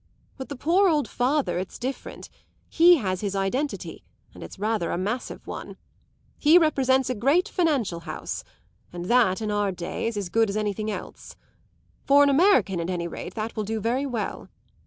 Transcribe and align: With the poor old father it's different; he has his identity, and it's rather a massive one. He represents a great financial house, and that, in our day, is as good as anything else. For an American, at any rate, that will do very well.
With 0.39 0.49
the 0.49 0.55
poor 0.55 0.89
old 0.89 1.07
father 1.07 1.59
it's 1.59 1.77
different; 1.77 2.27
he 2.67 2.95
has 2.97 3.21
his 3.21 3.35
identity, 3.35 4.03
and 4.33 4.41
it's 4.41 4.57
rather 4.57 4.89
a 4.89 4.97
massive 4.97 5.45
one. 5.45 5.77
He 6.39 6.57
represents 6.57 7.11
a 7.11 7.13
great 7.13 7.47
financial 7.47 7.99
house, 7.99 8.43
and 8.91 9.05
that, 9.05 9.43
in 9.43 9.51
our 9.51 9.71
day, 9.71 10.07
is 10.07 10.17
as 10.17 10.29
good 10.29 10.49
as 10.49 10.57
anything 10.57 10.89
else. 10.89 11.35
For 12.03 12.23
an 12.23 12.29
American, 12.29 12.79
at 12.79 12.89
any 12.89 13.07
rate, 13.07 13.35
that 13.35 13.55
will 13.55 13.63
do 13.63 13.79
very 13.79 14.07
well. 14.07 14.49